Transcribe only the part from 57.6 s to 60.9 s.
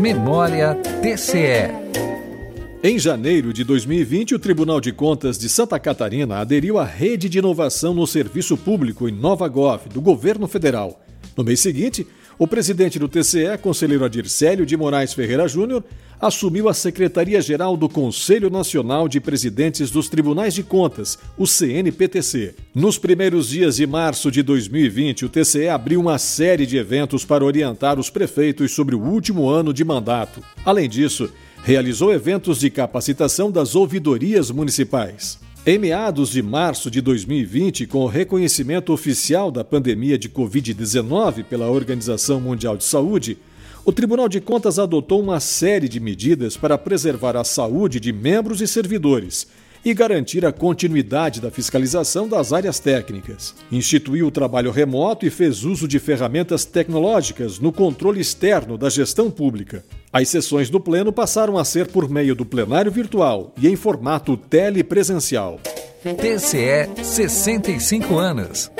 controle externo da gestão pública. As sessões do